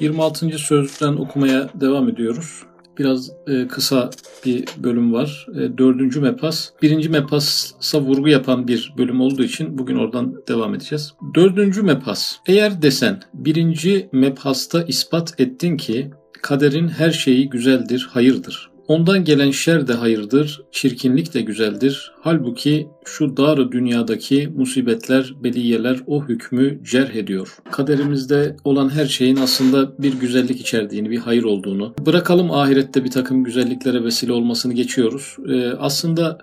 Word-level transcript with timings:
26. 0.00 0.58
sözlükten 0.58 1.12
okumaya 1.12 1.68
devam 1.74 2.08
ediyoruz. 2.08 2.62
Biraz 2.98 3.30
e, 3.46 3.68
kısa 3.68 4.10
bir 4.46 4.64
bölüm 4.76 5.12
var. 5.12 5.46
E, 5.54 5.78
dördüncü 5.78 6.20
mepas. 6.20 6.70
Birinci 6.82 7.08
mepasa 7.08 8.00
vurgu 8.00 8.28
yapan 8.28 8.68
bir 8.68 8.94
bölüm 8.98 9.20
olduğu 9.20 9.42
için 9.42 9.78
bugün 9.78 9.96
oradan 9.96 10.34
devam 10.48 10.74
edeceğiz. 10.74 11.14
Dördüncü 11.34 11.82
mepas. 11.82 12.36
Eğer 12.46 12.82
desen 12.82 13.20
birinci 13.34 14.08
mebhasta 14.12 14.82
ispat 14.82 15.40
ettin 15.40 15.76
ki 15.76 16.10
kaderin 16.42 16.88
her 16.88 17.10
şeyi 17.10 17.50
güzeldir, 17.50 18.08
hayırdır. 18.10 18.73
Ondan 18.88 19.24
gelen 19.24 19.50
şer 19.50 19.88
de 19.88 19.92
hayırdır, 19.92 20.62
çirkinlik 20.72 21.34
de 21.34 21.40
güzeldir. 21.40 22.12
Halbuki 22.20 22.88
şu 23.04 23.36
dar 23.36 23.72
dünyadaki 23.72 24.48
musibetler, 24.56 25.34
beliyeler 25.44 26.00
o 26.06 26.24
hükmü 26.24 26.84
cerh 26.84 27.14
ediyor. 27.14 27.56
Kaderimizde 27.72 28.56
olan 28.64 28.88
her 28.88 29.06
şeyin 29.06 29.36
aslında 29.36 29.92
bir 29.98 30.14
güzellik 30.14 30.60
içerdiğini, 30.60 31.10
bir 31.10 31.18
hayır 31.18 31.44
olduğunu. 31.44 31.94
Bırakalım 32.06 32.50
ahirette 32.50 33.04
bir 33.04 33.10
takım 33.10 33.44
güzelliklere 33.44 34.04
vesile 34.04 34.32
olmasını 34.32 34.72
geçiyoruz. 34.72 35.36
Ee, 35.48 35.68
aslında 35.68 36.38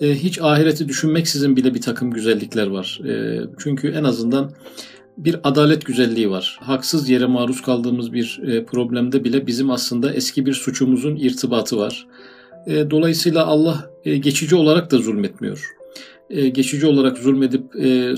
e, 0.00 0.14
hiç 0.14 0.38
ahireti 0.40 0.88
düşünmeksizin 0.88 1.56
bile 1.56 1.74
bir 1.74 1.80
takım 1.80 2.10
güzellikler 2.10 2.66
var. 2.66 3.00
E, 3.08 3.40
çünkü 3.58 3.88
en 3.88 4.04
azından 4.04 4.52
bir 5.16 5.36
adalet 5.44 5.86
güzelliği 5.86 6.30
var. 6.30 6.58
Haksız 6.60 7.08
yere 7.08 7.26
maruz 7.26 7.62
kaldığımız 7.62 8.12
bir 8.12 8.40
e, 8.46 8.64
problemde 8.64 9.24
bile 9.24 9.46
bizim 9.46 9.70
aslında 9.70 10.12
eski 10.12 10.46
bir 10.46 10.54
suçumuzun 10.54 11.16
irtibatı 11.16 11.76
var. 11.76 12.06
E, 12.66 12.90
dolayısıyla 12.90 13.46
Allah 13.46 13.90
e, 14.04 14.16
geçici 14.16 14.56
olarak 14.56 14.90
da 14.90 14.98
zulmetmiyor. 14.98 15.68
Geçici 16.52 16.86
olarak 16.86 17.18
zulmedip 17.18 17.62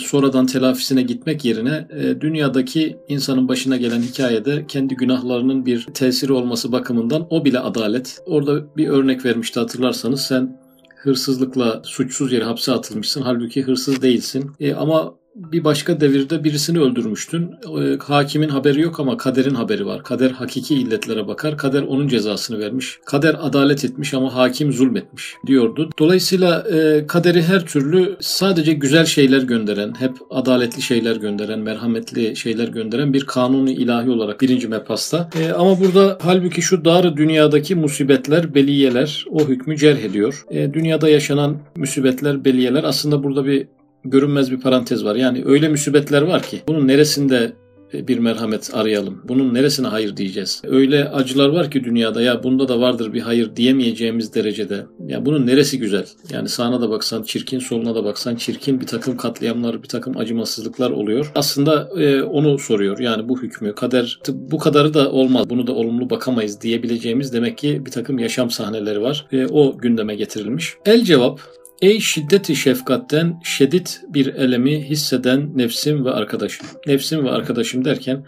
sonradan 0.00 0.46
telafisine 0.46 1.02
gitmek 1.02 1.44
yerine 1.44 1.88
dünyadaki 2.20 2.96
insanın 3.08 3.48
başına 3.48 3.76
gelen 3.76 4.02
hikayede 4.02 4.64
kendi 4.68 4.94
günahlarının 4.94 5.66
bir 5.66 5.86
tesiri 5.94 6.32
olması 6.32 6.72
bakımından 6.72 7.26
o 7.30 7.44
bile 7.44 7.58
adalet. 7.58 8.18
Orada 8.26 8.76
bir 8.76 8.88
örnek 8.88 9.24
vermişti 9.24 9.60
hatırlarsanız 9.60 10.20
sen 10.20 10.60
hırsızlıkla 10.96 11.82
suçsuz 11.84 12.32
yere 12.32 12.44
hapse 12.44 12.72
atılmışsın. 12.72 13.22
Halbuki 13.22 13.62
hırsız 13.62 14.02
değilsin. 14.02 14.50
E, 14.60 14.74
ama 14.74 15.14
bir 15.34 15.64
başka 15.64 16.00
devirde 16.00 16.44
birisini 16.44 16.80
öldürmüştün. 16.80 17.50
E, 17.80 17.98
hakimin 17.98 18.48
haberi 18.48 18.80
yok 18.80 19.00
ama 19.00 19.16
kaderin 19.16 19.54
haberi 19.54 19.86
var. 19.86 20.02
Kader 20.02 20.30
hakiki 20.30 20.74
illetlere 20.74 21.26
bakar. 21.26 21.58
Kader 21.58 21.82
onun 21.82 22.08
cezasını 22.08 22.58
vermiş. 22.58 22.98
Kader 23.04 23.36
adalet 23.40 23.84
etmiş 23.84 24.14
ama 24.14 24.34
hakim 24.34 24.72
zulmetmiş 24.72 25.34
diyordu. 25.46 25.90
Dolayısıyla 25.98 26.64
e, 26.72 27.06
kaderi 27.06 27.42
her 27.42 27.66
türlü 27.66 28.16
sadece 28.20 28.72
güzel 28.72 29.04
şeyler 29.04 29.42
gönderen, 29.42 29.94
hep 29.98 30.12
adaletli 30.30 30.82
şeyler 30.82 31.16
gönderen, 31.16 31.58
merhametli 31.58 32.36
şeyler 32.36 32.68
gönderen 32.68 33.12
bir 33.12 33.26
kanunu 33.26 33.70
ilahi 33.70 34.10
olarak 34.10 34.40
birinci 34.40 34.68
mepasta. 34.68 35.30
E, 35.40 35.52
ama 35.52 35.80
burada 35.80 36.18
halbuki 36.22 36.62
şu 36.62 36.84
dar 36.84 37.16
dünyadaki 37.16 37.74
musibetler, 37.74 38.54
beliyeler 38.54 39.24
o 39.30 39.48
hükmü 39.48 39.76
cerh 39.76 39.98
ediyor. 39.98 40.44
E, 40.50 40.74
dünyada 40.74 41.08
yaşanan 41.08 41.56
musibetler, 41.76 42.44
beliyeler 42.44 42.84
aslında 42.84 43.22
burada 43.22 43.46
bir 43.46 43.66
görünmez 44.04 44.50
bir 44.50 44.60
parantez 44.60 45.04
var. 45.04 45.16
Yani 45.16 45.42
öyle 45.46 45.68
müsibetler 45.68 46.22
var 46.22 46.42
ki 46.42 46.62
bunun 46.68 46.88
neresinde 46.88 47.52
bir 47.92 48.18
merhamet 48.18 48.70
arayalım. 48.74 49.22
Bunun 49.28 49.54
neresine 49.54 49.86
hayır 49.86 50.16
diyeceğiz? 50.16 50.62
Öyle 50.64 51.08
acılar 51.08 51.48
var 51.48 51.70
ki 51.70 51.84
dünyada 51.84 52.22
ya 52.22 52.42
bunda 52.42 52.68
da 52.68 52.80
vardır 52.80 53.12
bir 53.12 53.20
hayır 53.20 53.56
diyemeyeceğimiz 53.56 54.34
derecede. 54.34 54.86
Ya 55.06 55.26
bunun 55.26 55.46
neresi 55.46 55.78
güzel? 55.78 56.06
Yani 56.30 56.48
sağına 56.48 56.80
da 56.80 56.90
baksan 56.90 57.22
çirkin, 57.22 57.58
soluna 57.58 57.94
da 57.94 58.04
baksan 58.04 58.36
çirkin 58.36 58.80
bir 58.80 58.86
takım 58.86 59.16
katliamlar, 59.16 59.82
bir 59.82 59.88
takım 59.88 60.16
acımasızlıklar 60.16 60.90
oluyor. 60.90 61.32
Aslında 61.34 61.88
e, 61.98 62.22
onu 62.22 62.58
soruyor. 62.58 62.98
Yani 62.98 63.28
bu 63.28 63.42
hükmü, 63.42 63.74
kader 63.74 64.18
bu 64.28 64.58
kadarı 64.58 64.94
da 64.94 65.10
olmaz. 65.10 65.50
Bunu 65.50 65.66
da 65.66 65.72
olumlu 65.72 66.10
bakamayız 66.10 66.60
diyebileceğimiz 66.60 67.32
demek 67.32 67.58
ki 67.58 67.82
bir 67.86 67.90
takım 67.90 68.18
yaşam 68.18 68.50
sahneleri 68.50 69.02
var. 69.02 69.26
E, 69.32 69.46
o 69.46 69.78
gündeme 69.78 70.14
getirilmiş. 70.14 70.74
El 70.86 71.04
cevap 71.04 71.40
Ey 71.82 72.00
şiddeti 72.00 72.56
şefkatten 72.56 73.40
şedid 73.44 73.86
bir 74.08 74.26
elemi 74.26 74.84
hisseden 74.84 75.58
nefsim 75.58 76.04
ve 76.04 76.10
arkadaşım. 76.10 76.66
Nefsim 76.86 77.24
ve 77.24 77.30
arkadaşım 77.30 77.84
derken 77.84 78.26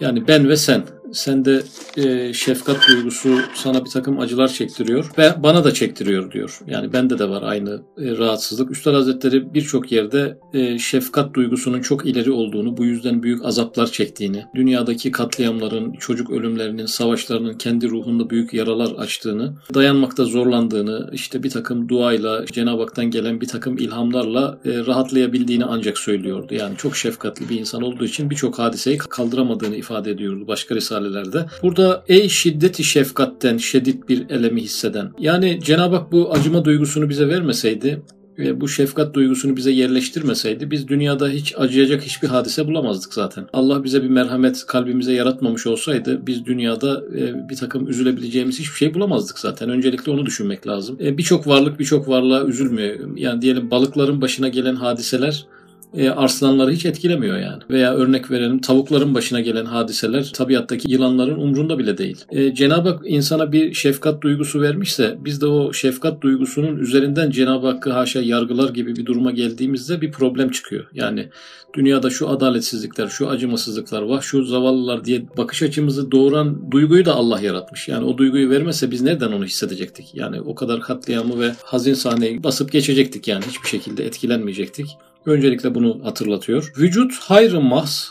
yani 0.00 0.28
ben 0.28 0.48
ve 0.48 0.56
sen 0.56 0.84
sende 1.12 1.62
e, 1.96 2.32
şefkat 2.32 2.88
duygusu 2.88 3.38
sana 3.54 3.84
bir 3.84 3.90
takım 3.90 4.20
acılar 4.20 4.48
çektiriyor 4.48 5.10
ve 5.18 5.42
bana 5.42 5.64
da 5.64 5.74
çektiriyor 5.74 6.32
diyor. 6.32 6.60
Yani 6.66 6.92
bende 6.92 7.18
de 7.18 7.28
var 7.28 7.42
aynı 7.42 7.70
e, 7.98 8.18
rahatsızlık. 8.18 8.70
Üstad 8.70 8.94
Hazretleri 8.94 9.54
birçok 9.54 9.92
yerde 9.92 10.38
e, 10.54 10.78
şefkat 10.78 11.34
duygusunun 11.34 11.80
çok 11.80 12.06
ileri 12.06 12.30
olduğunu, 12.30 12.76
bu 12.76 12.84
yüzden 12.84 13.22
büyük 13.22 13.44
azaplar 13.44 13.86
çektiğini, 13.86 14.44
dünyadaki 14.54 15.10
katliamların, 15.10 15.92
çocuk 15.92 16.30
ölümlerinin, 16.30 16.86
savaşlarının 16.86 17.54
kendi 17.54 17.88
ruhunda 17.88 18.30
büyük 18.30 18.54
yaralar 18.54 18.92
açtığını, 18.92 19.54
dayanmakta 19.74 20.24
zorlandığını, 20.24 21.10
işte 21.12 21.42
bir 21.42 21.50
takım 21.50 21.88
duayla, 21.88 22.46
Cenab-ı 22.46 22.82
Hak'tan 22.82 23.10
gelen 23.10 23.40
bir 23.40 23.48
takım 23.48 23.78
ilhamlarla 23.78 24.58
e, 24.64 24.86
rahatlayabildiğini 24.86 25.64
ancak 25.64 25.98
söylüyordu. 25.98 26.54
Yani 26.54 26.76
çok 26.76 26.96
şefkatli 26.96 27.48
bir 27.48 27.60
insan 27.60 27.82
olduğu 27.82 28.04
için 28.04 28.30
birçok 28.30 28.58
hadiseyi 28.58 28.98
kaldıramadığını 28.98 29.76
ifade 29.76 30.10
ediyordu 30.10 30.44
başka 30.48 30.74
risale 30.74 30.97
risalelerde. 30.98 31.46
Burada 31.62 32.04
ey 32.08 32.28
şiddeti 32.28 32.84
şefkatten 32.84 33.56
şedid 33.56 34.08
bir 34.08 34.30
elemi 34.30 34.62
hisseden. 34.62 35.10
Yani 35.18 35.60
Cenab-ı 35.62 35.96
Hak 35.96 36.12
bu 36.12 36.32
acıma 36.32 36.64
duygusunu 36.64 37.08
bize 37.08 37.28
vermeseydi 37.28 38.02
ve 38.38 38.60
bu 38.60 38.68
şefkat 38.68 39.14
duygusunu 39.14 39.56
bize 39.56 39.70
yerleştirmeseydi 39.70 40.70
biz 40.70 40.88
dünyada 40.88 41.28
hiç 41.28 41.54
acıyacak 41.56 42.02
hiçbir 42.02 42.28
hadise 42.28 42.66
bulamazdık 42.66 43.14
zaten. 43.14 43.46
Allah 43.52 43.84
bize 43.84 44.02
bir 44.02 44.08
merhamet 44.08 44.66
kalbimize 44.66 45.12
yaratmamış 45.12 45.66
olsaydı 45.66 46.26
biz 46.26 46.46
dünyada 46.46 47.02
e, 47.18 47.48
bir 47.48 47.56
takım 47.56 47.88
üzülebileceğimiz 47.88 48.58
hiçbir 48.58 48.76
şey 48.76 48.94
bulamazdık 48.94 49.38
zaten. 49.38 49.70
Öncelikle 49.70 50.12
onu 50.12 50.26
düşünmek 50.26 50.66
lazım. 50.66 50.98
E, 51.00 51.18
birçok 51.18 51.46
varlık 51.46 51.78
birçok 51.78 52.08
varlığa 52.08 52.44
üzülmüyor. 52.44 53.16
Yani 53.16 53.42
diyelim 53.42 53.70
balıkların 53.70 54.20
başına 54.20 54.48
gelen 54.48 54.74
hadiseler 54.74 55.46
e, 55.94 56.10
arslanları 56.10 56.70
hiç 56.70 56.86
etkilemiyor 56.86 57.38
yani. 57.38 57.62
Veya 57.70 57.94
örnek 57.94 58.30
verelim 58.30 58.60
tavukların 58.60 59.14
başına 59.14 59.40
gelen 59.40 59.64
hadiseler 59.64 60.30
tabiattaki 60.34 60.90
yılanların 60.90 61.38
umrunda 61.38 61.78
bile 61.78 61.98
değil. 61.98 62.24
E, 62.30 62.54
Cenab-ı 62.54 62.88
Hak 62.88 63.00
insana 63.04 63.52
bir 63.52 63.74
şefkat 63.74 64.22
duygusu 64.22 64.60
vermişse 64.60 65.18
biz 65.24 65.40
de 65.40 65.46
o 65.46 65.72
şefkat 65.72 66.20
duygusunun 66.20 66.78
üzerinden 66.78 67.30
Cenab-ı 67.30 67.66
Hakk'ı 67.66 67.90
haşa 67.90 68.20
yargılar 68.20 68.70
gibi 68.70 68.96
bir 68.96 69.06
duruma 69.06 69.30
geldiğimizde 69.30 70.00
bir 70.00 70.12
problem 70.12 70.50
çıkıyor. 70.50 70.86
Yani 70.92 71.28
dünyada 71.74 72.10
şu 72.10 72.28
adaletsizlikler, 72.28 73.08
şu 73.08 73.28
acımasızlıklar 73.28 74.02
var, 74.02 74.22
şu 74.22 74.44
zavallılar 74.44 75.04
diye 75.04 75.22
bakış 75.36 75.62
açımızı 75.62 76.12
doğuran 76.12 76.70
duyguyu 76.70 77.04
da 77.04 77.14
Allah 77.14 77.40
yaratmış. 77.40 77.88
Yani 77.88 78.04
o 78.04 78.18
duyguyu 78.18 78.50
vermese 78.50 78.90
biz 78.90 79.02
nereden 79.02 79.32
onu 79.32 79.44
hissedecektik? 79.44 80.14
Yani 80.14 80.40
o 80.40 80.54
kadar 80.54 80.80
katliamı 80.80 81.40
ve 81.40 81.52
hazin 81.64 81.94
sahneyi 81.94 82.44
basıp 82.44 82.72
geçecektik 82.72 83.28
yani 83.28 83.44
hiçbir 83.44 83.68
şekilde 83.68 84.06
etkilenmeyecektik. 84.06 84.86
Öncelikle 85.28 85.74
bunu 85.74 86.00
hatırlatıyor. 86.04 86.72
Vücut 86.78 87.18
hayrı 87.18 87.60
mahs, 87.60 88.10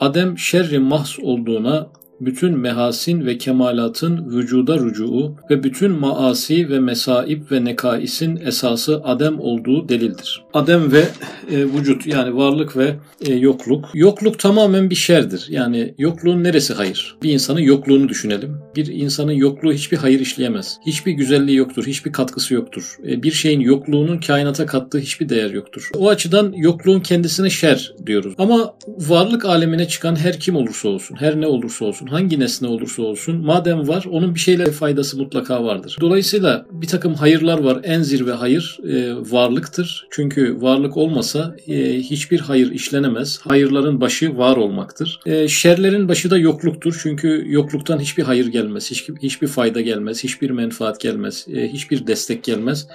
adem 0.00 0.38
şerri 0.38 0.78
mahs 0.78 1.18
olduğuna 1.18 1.88
bütün 2.20 2.58
mehasin 2.58 3.26
ve 3.26 3.38
kemalatın 3.38 4.30
vücuda 4.30 4.78
rücuu 4.78 5.36
ve 5.50 5.62
bütün 5.62 5.90
maasi 5.92 6.70
ve 6.70 6.80
mesaib 6.80 7.50
ve 7.50 7.64
nekaisin 7.64 8.36
esası 8.36 9.00
adem 9.04 9.40
olduğu 9.40 9.88
delildir. 9.88 10.44
Adem 10.54 10.92
ve 10.92 11.04
e, 11.50 11.64
vücut 11.64 12.06
yani 12.06 12.36
varlık 12.36 12.76
ve 12.76 12.96
e, 13.26 13.34
yokluk. 13.34 13.90
Yokluk 13.94 14.38
tamamen 14.38 14.90
bir 14.90 14.94
şerdir. 14.94 15.46
Yani 15.48 15.94
yokluğun 15.98 16.44
neresi 16.44 16.74
hayır? 16.74 17.16
Bir 17.22 17.32
insanın 17.32 17.60
yokluğunu 17.60 18.08
düşünelim. 18.08 18.58
Bir 18.76 18.86
insanın 18.86 19.32
yokluğu 19.32 19.72
hiçbir 19.72 19.96
hayır 19.96 20.20
işleyemez. 20.20 20.78
Hiçbir 20.86 21.12
güzelliği 21.12 21.56
yoktur, 21.56 21.86
hiçbir 21.86 22.12
katkısı 22.12 22.54
yoktur. 22.54 22.96
E, 23.08 23.22
bir 23.22 23.32
şeyin 23.32 23.60
yokluğunun 23.60 24.18
kainata 24.18 24.66
kattığı 24.66 24.98
hiçbir 24.98 25.28
değer 25.28 25.50
yoktur. 25.50 25.90
O 25.96 26.08
açıdan 26.08 26.52
yokluğun 26.56 27.00
kendisine 27.00 27.50
şer 27.50 27.94
diyoruz. 28.06 28.34
Ama 28.38 28.74
varlık 28.86 29.44
alemine 29.44 29.88
çıkan 29.88 30.16
her 30.16 30.40
kim 30.40 30.56
olursa 30.56 30.88
olsun, 30.88 31.16
her 31.20 31.40
ne 31.40 31.46
olursa 31.46 31.84
olsun, 31.84 32.09
hangi 32.10 32.40
nesne 32.40 32.68
olursa 32.68 33.02
olsun 33.02 33.36
madem 33.44 33.88
var 33.88 34.04
onun 34.10 34.34
bir 34.34 34.40
şeyle 34.40 34.70
faydası 34.70 35.18
mutlaka 35.18 35.64
vardır. 35.64 35.96
Dolayısıyla 36.00 36.66
bir 36.70 36.86
takım 36.86 37.14
hayırlar 37.14 37.58
var. 37.58 37.80
En 37.82 38.02
zirve 38.02 38.32
hayır 38.32 38.78
e, 38.88 39.14
varlıktır. 39.14 40.06
Çünkü 40.10 40.56
varlık 40.60 40.96
olmasa 40.96 41.56
e, 41.66 41.98
hiçbir 41.98 42.40
hayır 42.40 42.70
işlenemez. 42.72 43.40
Hayırların 43.40 44.00
başı 44.00 44.36
var 44.38 44.56
olmaktır. 44.56 45.20
E, 45.26 45.48
şerlerin 45.48 46.08
başı 46.08 46.30
da 46.30 46.38
yokluktur. 46.38 47.00
Çünkü 47.02 47.44
yokluktan 47.46 47.98
hiçbir 47.98 48.22
hayır 48.22 48.46
gelmez. 48.46 48.90
Hiç, 48.90 49.08
hiçbir 49.22 49.46
fayda 49.46 49.80
gelmez. 49.80 50.24
Hiçbir 50.24 50.50
menfaat 50.50 51.00
gelmez. 51.00 51.46
E, 51.54 51.68
hiçbir 51.68 52.06
destek 52.06 52.44
gelmez. 52.44 52.86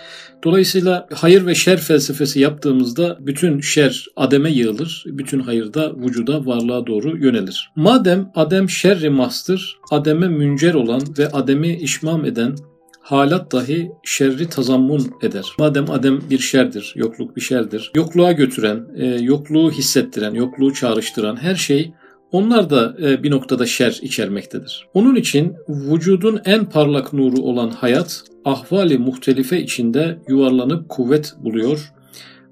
Dolayısıyla 0.43 1.07
hayır 1.13 1.45
ve 1.45 1.55
şer 1.55 1.77
felsefesi 1.77 2.39
yaptığımızda 2.39 3.17
bütün 3.19 3.59
şer 3.59 4.05
ademe 4.15 4.51
yığılır. 4.51 5.03
Bütün 5.07 5.39
hayır 5.39 5.73
da 5.73 5.95
vücuda, 5.95 6.45
varlığa 6.45 6.87
doğru 6.87 7.17
yönelir. 7.17 7.71
Madem 7.75 8.31
adem 8.35 8.69
şerri 9.05 9.15
mahstır, 9.15 9.79
ademe 9.91 10.27
müncer 10.27 10.73
olan 10.73 11.01
ve 11.17 11.27
ademi 11.27 11.73
işmam 11.75 12.25
eden 12.25 12.55
halat 12.99 13.51
dahi 13.51 13.91
şerri 14.03 14.49
tazammun 14.49 15.11
eder. 15.21 15.45
Madem 15.59 15.91
adem 15.91 16.21
bir 16.29 16.39
şerdir, 16.39 16.93
yokluk 16.95 17.35
bir 17.35 17.41
şerdir. 17.41 17.91
Yokluğa 17.95 18.31
götüren, 18.31 18.87
e, 18.95 19.05
yokluğu 19.05 19.71
hissettiren, 19.71 20.33
yokluğu 20.33 20.73
çağrıştıran 20.73 21.35
her 21.35 21.55
şey 21.55 21.91
onlar 22.31 22.69
da 22.69 22.95
e, 23.01 23.23
bir 23.23 23.31
noktada 23.31 23.65
şer 23.65 23.99
içermektedir. 24.01 24.87
Onun 24.93 25.15
için 25.15 25.53
vücudun 25.69 26.41
en 26.45 26.65
parlak 26.65 27.13
nuru 27.13 27.41
olan 27.41 27.69
hayat 27.69 28.23
ahvali 28.45 28.97
muhtelife 28.97 29.61
içinde 29.61 30.17
yuvarlanıp 30.27 30.89
kuvvet 30.89 31.35
buluyor, 31.43 31.93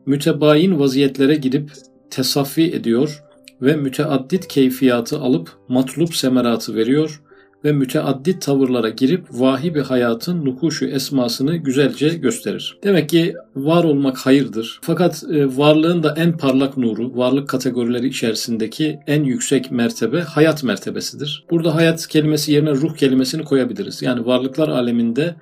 mütebayin 0.05 0.79
vaziyetlere 0.79 1.35
gidip 1.35 1.71
tesaffi 2.09 2.63
ediyor 2.63 3.23
ve 3.61 3.75
müteaddit 3.75 4.47
keyfiyatı 4.47 5.19
alıp 5.19 5.50
matlup 5.67 6.15
semeratı 6.15 6.75
veriyor 6.75 7.21
ve 7.63 7.71
müteaddit 7.71 8.41
tavırlara 8.41 8.89
girip 8.89 9.25
vahibi 9.31 9.81
hayatın 9.81 10.45
nukuşu 10.45 10.85
esmasını 10.85 11.55
güzelce 11.55 12.09
gösterir. 12.09 12.77
Demek 12.83 13.09
ki 13.09 13.35
var 13.55 13.83
olmak 13.83 14.17
hayırdır. 14.17 14.79
Fakat 14.81 15.23
e, 15.31 15.57
varlığın 15.57 16.03
da 16.03 16.15
en 16.17 16.38
parlak 16.38 16.77
nuru, 16.77 17.17
varlık 17.17 17.50
kategorileri 17.50 18.07
içerisindeki 18.07 19.00
en 19.07 19.23
yüksek 19.23 19.71
mertebe 19.71 20.21
hayat 20.21 20.63
mertebesidir. 20.63 21.45
Burada 21.50 21.75
hayat 21.75 22.07
kelimesi 22.07 22.51
yerine 22.51 22.71
ruh 22.71 22.95
kelimesini 22.95 23.44
koyabiliriz. 23.44 24.01
Yani 24.01 24.25
varlıklar 24.25 24.69
aleminde 24.69 25.35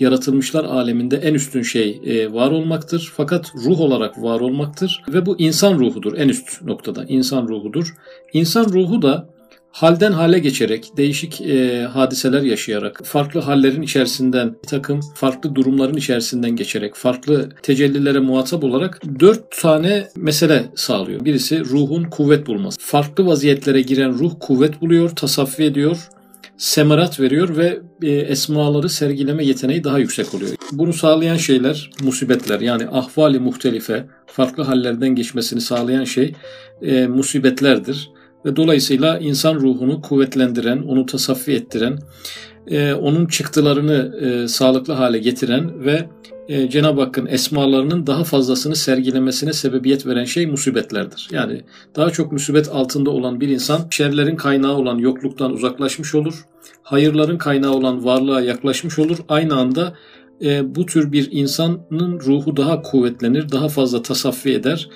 yaratılmışlar 0.00 0.64
aleminde 0.64 1.16
en 1.16 1.34
üstün 1.34 1.62
şey 1.62 2.00
e, 2.04 2.32
var 2.32 2.50
olmaktır. 2.50 3.12
Fakat 3.16 3.54
ruh 3.54 3.80
olarak 3.80 4.22
var 4.22 4.40
olmaktır 4.40 5.02
ve 5.12 5.26
bu 5.26 5.38
insan 5.38 5.78
ruhudur 5.78 6.18
en 6.18 6.28
üst 6.28 6.62
noktada. 6.62 7.04
insan 7.08 7.48
ruhudur. 7.48 7.94
İnsan 8.32 8.64
ruhu 8.64 9.02
da 9.02 9.28
halden 9.72 10.12
hale 10.12 10.38
geçerek, 10.38 10.96
değişik 10.96 11.40
e, 11.40 11.82
hadiseler 11.82 12.42
yaşayarak, 12.42 13.00
farklı 13.04 13.40
hallerin 13.40 13.82
içerisinden, 13.82 14.56
bir 14.62 14.68
takım 14.68 15.00
farklı 15.14 15.54
durumların 15.54 15.96
içerisinden 15.96 16.56
geçerek, 16.56 16.94
farklı 16.94 17.48
tecellilere 17.62 18.18
muhatap 18.18 18.64
olarak 18.64 19.00
dört 19.20 19.60
tane 19.60 20.08
mesele 20.16 20.64
sağlıyor. 20.74 21.24
Birisi 21.24 21.64
ruhun 21.64 22.04
kuvvet 22.04 22.46
bulması. 22.46 22.80
Farklı 22.80 23.26
vaziyetlere 23.26 23.80
giren 23.80 24.12
ruh 24.12 24.32
kuvvet 24.40 24.80
buluyor, 24.80 25.08
tasaffi 25.10 25.64
ediyor, 25.64 26.08
semerat 26.58 27.20
veriyor 27.20 27.56
ve 27.56 27.80
e, 28.02 28.10
esmaları 28.10 28.88
sergileme 28.88 29.44
yeteneği 29.44 29.84
daha 29.84 29.98
yüksek 29.98 30.34
oluyor. 30.34 30.50
Bunu 30.72 30.92
sağlayan 30.92 31.36
şeyler 31.36 31.90
musibetler 32.02 32.60
yani 32.60 32.88
ahvali 32.88 33.38
muhtelife 33.38 34.06
farklı 34.26 34.62
hallerden 34.62 35.14
geçmesini 35.14 35.60
sağlayan 35.60 36.04
şey 36.04 36.34
e, 36.82 37.06
musibetlerdir. 37.06 38.10
Ve 38.44 38.56
dolayısıyla 38.56 39.18
insan 39.18 39.54
ruhunu 39.54 40.02
kuvvetlendiren, 40.02 40.82
onu 40.82 41.06
tasaffi 41.06 41.52
ettiren, 41.52 41.98
e, 42.66 42.92
onun 42.92 43.26
çıktılarını 43.26 44.18
e, 44.20 44.48
sağlıklı 44.48 44.92
hale 44.92 45.18
getiren 45.18 45.84
ve 45.84 46.08
e, 46.48 46.70
Cenab-ı 46.70 47.00
Hakk'ın 47.00 47.26
esmalarının 47.26 48.06
daha 48.06 48.24
fazlasını 48.24 48.76
sergilemesine 48.76 49.52
sebebiyet 49.52 50.06
veren 50.06 50.24
şey 50.24 50.46
musibetlerdir. 50.46 51.28
Yani 51.32 51.62
daha 51.96 52.10
çok 52.10 52.32
musibet 52.32 52.68
altında 52.68 53.10
olan 53.10 53.40
bir 53.40 53.48
insan 53.48 53.86
şerlerin 53.90 54.36
kaynağı 54.36 54.74
olan 54.74 54.98
yokluktan 54.98 55.52
uzaklaşmış 55.52 56.14
olur. 56.14 56.44
Hayırların 56.82 57.38
kaynağı 57.38 57.72
olan 57.72 58.04
varlığa 58.04 58.40
yaklaşmış 58.40 58.98
olur. 58.98 59.18
Aynı 59.28 59.56
anda 59.56 59.94
e, 60.42 60.74
bu 60.74 60.86
tür 60.86 61.12
bir 61.12 61.28
insanın 61.30 62.20
ruhu 62.20 62.56
daha 62.56 62.82
kuvvetlenir, 62.82 63.52
daha 63.52 63.68
fazla 63.68 64.02
tasaffi 64.02 64.52
eder 64.52 64.88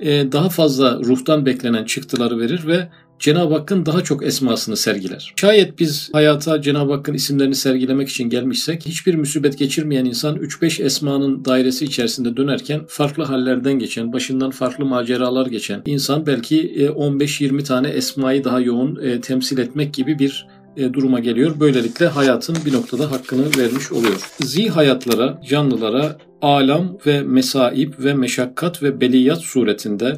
e, 0.00 0.32
daha 0.32 0.48
fazla 0.48 0.98
ruhtan 0.98 1.46
beklenen 1.46 1.84
çıktıları 1.84 2.38
verir 2.38 2.66
ve 2.66 2.88
Cenab-ı 3.18 3.54
Hakk'ın 3.54 3.86
daha 3.86 4.04
çok 4.04 4.26
esmasını 4.26 4.76
sergiler. 4.76 5.32
Şayet 5.36 5.78
biz 5.78 6.10
hayata 6.12 6.62
Cenab-ı 6.62 6.92
Hakk'ın 6.92 7.14
isimlerini 7.14 7.54
sergilemek 7.54 8.08
için 8.08 8.30
gelmişsek 8.30 8.86
hiçbir 8.86 9.14
musibet 9.14 9.58
geçirmeyen 9.58 10.04
insan 10.04 10.36
3-5 10.36 10.82
esmanın 10.82 11.44
dairesi 11.44 11.84
içerisinde 11.84 12.36
dönerken 12.36 12.80
farklı 12.88 13.24
hallerden 13.24 13.78
geçen, 13.78 14.12
başından 14.12 14.50
farklı 14.50 14.84
maceralar 14.84 15.46
geçen 15.46 15.82
insan 15.86 16.26
belki 16.26 16.86
15-20 16.86 17.60
e, 17.60 17.64
tane 17.64 17.88
esmayı 17.88 18.44
daha 18.44 18.60
yoğun 18.60 18.98
e, 19.02 19.20
temsil 19.20 19.58
etmek 19.58 19.94
gibi 19.94 20.18
bir 20.18 20.46
duruma 20.92 21.20
geliyor. 21.20 21.60
Böylelikle 21.60 22.06
hayatın 22.06 22.56
bir 22.66 22.72
noktada 22.72 23.10
hakkını 23.10 23.44
vermiş 23.58 23.92
oluyor. 23.92 24.20
Zi 24.40 24.68
hayatlara, 24.68 25.40
canlılara 25.48 26.18
alam 26.42 26.98
ve 27.06 27.22
mesaib 27.22 27.92
ve 27.98 28.14
meşakkat 28.14 28.82
ve 28.82 29.00
beliyat 29.00 29.38
suretinde 29.38 30.16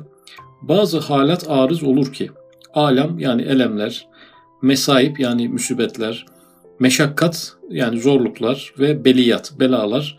bazı 0.63 0.99
halat 0.99 1.47
arız 1.49 1.83
olur 1.83 2.13
ki 2.13 2.31
alam 2.75 3.19
yani 3.19 3.43
elemler, 3.43 4.09
mesaib 4.63 5.19
yani 5.19 5.49
müsibetler, 5.49 6.27
meşakkat 6.81 7.53
yani 7.71 8.01
zorluklar 8.01 8.75
ve 8.79 9.05
beliyat, 9.05 9.53
belalar 9.61 10.17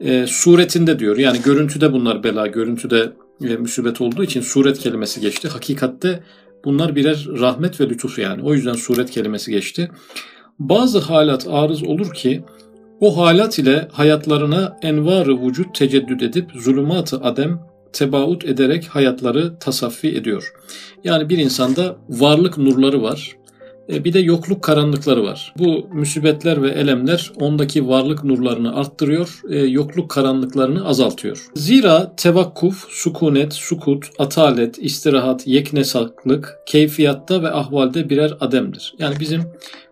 e, 0.00 0.26
suretinde 0.26 0.98
diyor. 0.98 1.16
Yani 1.16 1.38
görüntüde 1.44 1.92
bunlar 1.92 2.24
bela, 2.24 2.46
görüntüde 2.46 3.12
e, 3.44 3.56
müsibet 3.56 4.00
olduğu 4.00 4.24
için 4.24 4.40
suret 4.40 4.78
kelimesi 4.78 5.20
geçti. 5.20 5.48
Hakikatte 5.48 6.22
bunlar 6.64 6.96
birer 6.96 7.26
rahmet 7.40 7.80
ve 7.80 7.88
lütuf 7.88 8.18
yani. 8.18 8.42
O 8.42 8.54
yüzden 8.54 8.72
suret 8.72 9.10
kelimesi 9.10 9.50
geçti. 9.50 9.90
Bazı 10.58 10.98
halat 10.98 11.46
arız 11.50 11.82
olur 11.82 12.14
ki 12.14 12.44
o 13.00 13.16
halat 13.16 13.58
ile 13.58 13.88
hayatlarına 13.92 14.78
envarı 14.82 15.42
vücut 15.42 15.74
teceddüd 15.74 16.20
edip 16.20 16.50
zulümatı 16.54 17.16
adem 17.16 17.60
tebaut 17.92 18.44
ederek 18.44 18.84
hayatları 18.84 19.58
tasaffi 19.58 20.08
ediyor. 20.08 20.52
Yani 21.04 21.28
bir 21.28 21.38
insanda 21.38 21.96
varlık 22.08 22.58
nurları 22.58 23.02
var. 23.02 23.37
E, 23.92 24.04
bir 24.04 24.12
de 24.12 24.18
yokluk 24.18 24.62
karanlıkları 24.62 25.24
var. 25.24 25.54
Bu 25.58 25.88
müsibetler 25.92 26.62
ve 26.62 26.70
elemler 26.70 27.32
ondaki 27.40 27.88
varlık 27.88 28.24
nurlarını 28.24 28.76
arttırıyor, 28.76 29.40
e, 29.50 29.58
yokluk 29.58 30.10
karanlıklarını 30.10 30.86
azaltıyor. 30.86 31.46
Zira 31.54 32.12
tevakkuf, 32.16 32.86
sukunet, 32.88 33.54
sukut, 33.54 34.04
atalet, 34.18 34.78
istirahat, 34.78 35.46
yeknesaklık, 35.46 36.58
keyfiyatta 36.66 37.42
ve 37.42 37.50
ahvalde 37.50 38.10
birer 38.10 38.34
ademdir. 38.40 38.94
Yani 38.98 39.14
bizim 39.20 39.42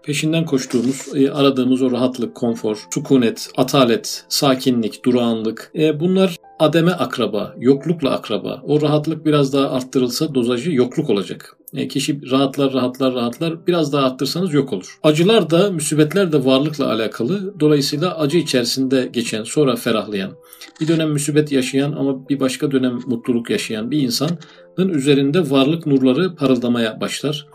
peşinden 0.02 0.44
koştuğumuz, 0.44 1.08
e, 1.14 1.30
aradığımız 1.30 1.82
o 1.82 1.90
rahatlık, 1.90 2.34
konfor, 2.34 2.86
sukunet, 2.94 3.48
atalet, 3.56 4.24
sakinlik, 4.28 5.04
durağanlık 5.04 5.72
bunlar 6.00 6.36
ademe 6.58 6.92
akraba, 6.92 7.54
yoklukla 7.58 8.10
akraba. 8.10 8.62
O 8.66 8.80
rahatlık 8.80 9.26
biraz 9.26 9.52
daha 9.52 9.70
arttırılsa 9.70 10.34
dozajı 10.34 10.72
yokluk 10.72 11.10
olacak. 11.10 11.56
E, 11.76 11.88
kişi 11.88 12.30
rahatlar 12.30 12.72
rahatlar 12.72 13.14
rahatlar 13.14 13.66
biraz 13.66 13.92
daha 13.92 14.06
arttırsanız 14.06 14.54
yok 14.54 14.72
olur. 14.72 14.98
Acılar 15.02 15.50
da 15.50 15.70
müsibetler 15.70 16.32
de 16.32 16.44
varlıkla 16.44 16.92
alakalı. 16.92 17.60
Dolayısıyla 17.60 18.18
acı 18.18 18.38
içerisinde 18.38 19.08
geçen 19.12 19.44
sonra 19.44 19.76
ferahlayan 19.76 20.32
bir 20.80 20.88
dönem 20.88 21.10
müsibet 21.10 21.52
yaşayan 21.52 21.92
ama 21.92 22.28
bir 22.28 22.40
başka 22.40 22.70
dönem 22.70 22.98
mutluluk 23.06 23.50
yaşayan 23.50 23.90
bir 23.90 24.02
insanın 24.02 24.88
üzerinde 24.88 25.50
varlık 25.50 25.86
nurları 25.86 26.34
parıldamaya 26.34 27.00
başlar. 27.00 27.46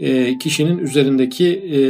E, 0.00 0.38
kişinin 0.38 0.78
üzerindeki 0.78 1.46
e, 1.48 1.80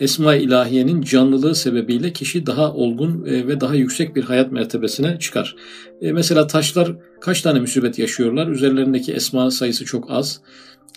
Esma-i 0.00 0.42
İlahiye'nin 0.42 1.02
canlılığı 1.02 1.54
sebebiyle 1.54 2.12
kişi 2.12 2.46
daha 2.46 2.72
olgun 2.72 3.24
e, 3.26 3.46
ve 3.46 3.60
daha 3.60 3.74
yüksek 3.74 4.16
bir 4.16 4.24
hayat 4.24 4.52
mertebesine 4.52 5.18
çıkar. 5.18 5.56
E, 6.02 6.12
mesela 6.12 6.46
taşlar 6.46 6.96
kaç 7.20 7.42
tane 7.42 7.60
müsibet 7.60 7.98
yaşıyorlar? 7.98 8.46
Üzerlerindeki 8.46 9.12
esma 9.12 9.50
sayısı 9.50 9.84
çok 9.84 10.10
az. 10.10 10.40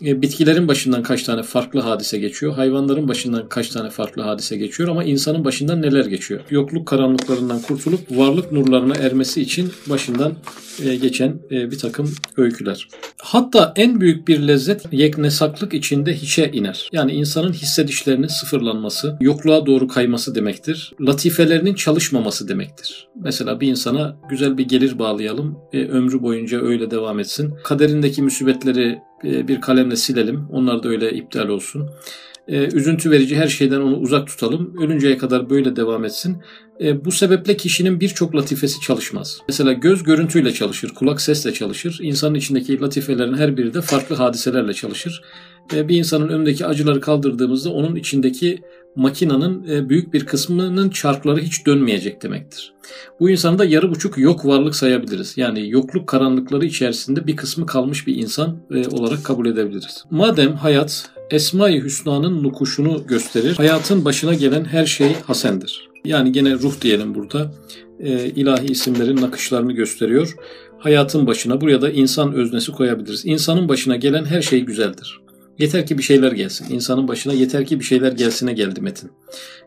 E, 0.05 0.21
bitkilerin 0.21 0.67
başından 0.67 1.03
kaç 1.03 1.23
tane 1.23 1.43
farklı 1.43 1.79
hadise 1.79 2.17
geçiyor, 2.17 2.53
hayvanların 2.53 3.07
başından 3.07 3.49
kaç 3.49 3.69
tane 3.69 3.89
farklı 3.89 4.21
hadise 4.21 4.57
geçiyor 4.57 4.89
ama 4.89 5.03
insanın 5.03 5.45
başından 5.45 5.81
neler 5.81 6.05
geçiyor? 6.05 6.41
Yokluk 6.49 6.87
karanlıklarından 6.87 7.61
kurtulup 7.61 7.99
varlık 8.11 8.51
nurlarına 8.51 8.95
ermesi 8.95 9.41
için 9.41 9.71
başından 9.89 10.33
e, 10.83 10.95
geçen 10.95 11.39
e, 11.51 11.71
bir 11.71 11.77
takım 11.77 12.13
öyküler. 12.37 12.87
Hatta 13.17 13.73
en 13.75 14.01
büyük 14.01 14.27
bir 14.27 14.39
lezzet 14.39 14.85
yeknesaklık 14.91 15.73
içinde 15.73 16.13
hiçe 16.13 16.51
iner. 16.51 16.89
Yani 16.91 17.11
insanın 17.11 17.53
hissedişlerinin 17.53 18.27
sıfırlanması, 18.27 19.17
yokluğa 19.21 19.65
doğru 19.65 19.87
kayması 19.87 20.35
demektir. 20.35 20.93
Latifelerinin 21.01 21.73
çalışmaması 21.73 22.47
demektir. 22.47 23.07
Mesela 23.23 23.59
bir 23.59 23.67
insana 23.67 24.17
güzel 24.29 24.57
bir 24.57 24.65
gelir 24.65 24.99
bağlayalım, 24.99 25.57
ömrü 25.73 26.21
boyunca 26.21 26.61
öyle 26.61 26.91
devam 26.91 27.19
etsin. 27.19 27.53
Kaderindeki 27.63 28.21
musibetleri 28.21 28.87
e, 28.87 29.01
bir 29.23 29.61
kalemle 29.61 29.95
silelim. 29.95 30.47
Onlar 30.51 30.83
da 30.83 30.89
öyle 30.89 31.11
iptal 31.11 31.47
olsun. 31.47 31.89
E, 32.47 32.67
üzüntü 32.75 33.11
verici 33.11 33.35
her 33.35 33.47
şeyden 33.47 33.81
onu 33.81 33.97
uzak 33.97 34.27
tutalım. 34.27 34.73
Ölünceye 34.81 35.17
kadar 35.17 35.49
böyle 35.49 35.75
devam 35.75 36.05
etsin. 36.05 36.37
E, 36.81 37.05
bu 37.05 37.11
sebeple 37.11 37.57
kişinin 37.57 37.99
birçok 37.99 38.35
latifesi 38.35 38.81
çalışmaz. 38.81 39.39
Mesela 39.47 39.73
göz 39.73 40.03
görüntüyle 40.03 40.53
çalışır, 40.53 40.89
kulak 40.89 41.21
sesle 41.21 41.53
çalışır. 41.53 41.99
İnsanın 42.01 42.35
içindeki 42.35 42.81
latifelerin 42.81 43.37
her 43.37 43.57
biri 43.57 43.73
de 43.73 43.81
farklı 43.81 44.15
hadiselerle 44.15 44.73
çalışır. 44.73 45.21
Bir 45.71 45.97
insanın 45.97 46.29
önündeki 46.29 46.65
acıları 46.65 47.01
kaldırdığımızda 47.01 47.69
onun 47.69 47.95
içindeki 47.95 48.61
makinanın 48.95 49.67
e, 49.67 49.89
büyük 49.89 50.13
bir 50.13 50.25
kısmının 50.25 50.89
çarkları 50.89 51.39
hiç 51.39 51.65
dönmeyecek 51.65 52.23
demektir. 52.23 52.73
Bu 53.19 53.29
insanı 53.29 53.59
da 53.59 53.65
yarı 53.65 53.91
buçuk 53.91 54.17
yok 54.17 54.45
varlık 54.45 54.75
sayabiliriz. 54.75 55.37
Yani 55.37 55.69
yokluk 55.69 56.07
karanlıkları 56.07 56.65
içerisinde 56.65 57.27
bir 57.27 57.35
kısmı 57.35 57.65
kalmış 57.65 58.07
bir 58.07 58.15
insan 58.15 58.57
e, 58.71 58.87
olarak 58.87 59.23
kabul 59.23 59.45
edebiliriz. 59.45 60.05
Madem 60.09 60.53
hayat 60.53 61.09
Esma-i 61.29 61.83
Hüsna'nın 61.83 62.43
nukuşunu 62.43 63.07
gösterir, 63.07 63.55
hayatın 63.55 64.05
başına 64.05 64.33
gelen 64.33 64.65
her 64.65 64.85
şey 64.85 65.15
hasendir. 65.27 65.89
Yani 66.05 66.31
gene 66.31 66.53
ruh 66.53 66.81
diyelim 66.81 67.15
burada. 67.15 67.51
E, 67.99 68.29
ilahi 68.29 68.65
isimlerin 68.65 69.21
nakışlarını 69.21 69.71
gösteriyor. 69.71 70.35
Hayatın 70.79 71.27
başına 71.27 71.61
buraya 71.61 71.81
da 71.81 71.89
insan 71.91 72.33
öznesi 72.33 72.71
koyabiliriz. 72.71 73.25
İnsanın 73.25 73.69
başına 73.69 73.95
gelen 73.95 74.25
her 74.25 74.41
şey 74.41 74.59
güzeldir. 74.59 75.20
Yeter 75.61 75.85
ki 75.85 75.97
bir 75.97 76.03
şeyler 76.03 76.31
gelsin. 76.31 76.75
İnsanın 76.75 77.07
başına 77.07 77.33
yeter 77.33 77.65
ki 77.65 77.79
bir 77.79 77.85
şeyler 77.85 78.11
gelsine 78.11 78.53
geldi 78.53 78.81
metin. 78.81 79.11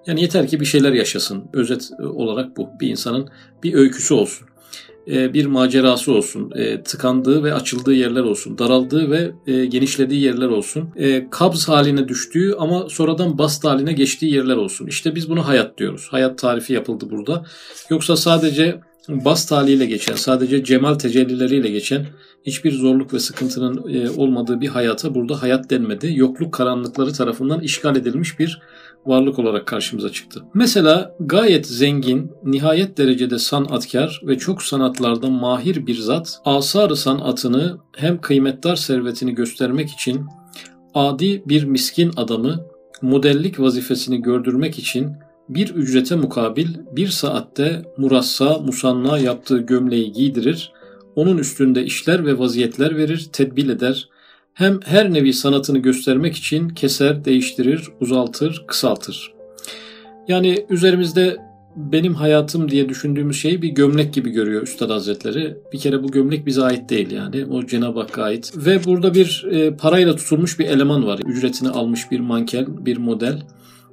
Yani 0.06 0.22
yeter 0.22 0.48
ki 0.48 0.60
bir 0.60 0.64
şeyler 0.64 0.92
yaşasın. 0.92 1.44
Özet 1.52 1.90
olarak 1.98 2.56
bu. 2.56 2.68
Bir 2.80 2.88
insanın 2.88 3.28
bir 3.62 3.74
öyküsü 3.74 4.14
olsun. 4.14 4.48
E, 5.08 5.34
bir 5.34 5.46
macerası 5.46 6.12
olsun, 6.12 6.52
e, 6.54 6.82
tıkandığı 6.82 7.44
ve 7.44 7.54
açıldığı 7.54 7.94
yerler 7.94 8.20
olsun, 8.20 8.58
daraldığı 8.58 9.10
ve 9.10 9.32
e, 9.46 9.66
genişlediği 9.66 10.22
yerler 10.22 10.48
olsun, 10.48 10.90
kabz 11.30 11.68
haline 11.68 12.08
düştüğü 12.08 12.54
ama 12.58 12.88
sonradan 12.88 13.38
bast 13.38 13.64
haline 13.64 13.92
geçtiği 13.92 14.34
yerler 14.34 14.56
olsun. 14.56 14.86
İşte 14.86 15.14
biz 15.14 15.30
bunu 15.30 15.48
hayat 15.48 15.78
diyoruz. 15.78 16.08
Hayat 16.10 16.38
tarifi 16.38 16.72
yapıldı 16.72 17.10
burada. 17.10 17.44
Yoksa 17.90 18.16
sadece 18.16 18.80
bast 19.08 19.52
haliyle 19.52 19.86
geçen, 19.86 20.14
sadece 20.14 20.64
cemal 20.64 20.94
tecellileriyle 20.94 21.70
geçen 21.70 22.06
hiçbir 22.46 22.72
zorluk 22.72 23.14
ve 23.14 23.18
sıkıntının 23.18 23.76
olmadığı 24.16 24.60
bir 24.60 24.68
hayata 24.68 25.14
burada 25.14 25.42
hayat 25.42 25.70
denmedi. 25.70 26.12
Yokluk 26.14 26.52
karanlıkları 26.54 27.12
tarafından 27.12 27.60
işgal 27.60 27.96
edilmiş 27.96 28.38
bir 28.38 28.60
varlık 29.06 29.38
olarak 29.38 29.66
karşımıza 29.66 30.10
çıktı. 30.10 30.42
Mesela 30.54 31.16
gayet 31.20 31.66
zengin, 31.66 32.32
nihayet 32.44 32.98
derecede 32.98 33.38
sanatkar 33.38 34.20
ve 34.26 34.38
çok 34.38 34.62
sanatlarda 34.62 35.30
mahir 35.30 35.86
bir 35.86 35.96
zat, 35.96 36.40
asar 36.44 36.90
sanatını 36.90 37.78
hem 37.96 38.20
kıymetdar 38.20 38.76
servetini 38.76 39.34
göstermek 39.34 39.90
için 39.90 40.26
adi 40.94 41.42
bir 41.46 41.64
miskin 41.64 42.10
adamı 42.16 42.66
modellik 43.02 43.60
vazifesini 43.60 44.22
gördürmek 44.22 44.78
için 44.78 45.12
bir 45.48 45.74
ücrete 45.74 46.16
mukabil 46.16 46.68
bir 46.92 47.08
saatte 47.08 47.82
murassa, 47.96 48.58
musanna 48.58 49.18
yaptığı 49.18 49.58
gömleği 49.58 50.12
giydirir, 50.12 50.72
onun 51.16 51.38
üstünde 51.38 51.84
işler 51.84 52.26
ve 52.26 52.38
vaziyetler 52.38 52.96
verir, 52.96 53.28
tedbil 53.32 53.68
eder, 53.68 54.08
hem 54.54 54.80
her 54.84 55.12
nevi 55.12 55.32
sanatını 55.32 55.78
göstermek 55.78 56.36
için 56.36 56.68
keser, 56.68 57.24
değiştirir, 57.24 57.88
uzaltır, 58.00 58.64
kısaltır. 58.66 59.34
Yani 60.28 60.66
üzerimizde 60.70 61.36
benim 61.76 62.14
hayatım 62.14 62.70
diye 62.70 62.88
düşündüğümüz 62.88 63.40
şeyi 63.40 63.62
bir 63.62 63.68
gömlek 63.68 64.14
gibi 64.14 64.30
görüyor 64.30 64.62
Üstad 64.62 64.90
Hazretleri. 64.90 65.56
Bir 65.72 65.78
kere 65.78 66.02
bu 66.02 66.10
gömlek 66.10 66.46
bize 66.46 66.62
ait 66.62 66.90
değil 66.90 67.10
yani. 67.10 67.46
O 67.46 67.66
Cenab-ı 67.66 68.00
Hakk'a 68.00 68.22
ait. 68.22 68.52
Ve 68.56 68.84
burada 68.84 69.14
bir 69.14 69.46
e, 69.50 69.76
parayla 69.76 70.16
tutulmuş 70.16 70.58
bir 70.58 70.64
eleman 70.64 71.06
var. 71.06 71.20
Ücretini 71.26 71.68
almış 71.68 72.10
bir 72.10 72.20
manken, 72.20 72.86
bir 72.86 72.96
model 72.96 73.42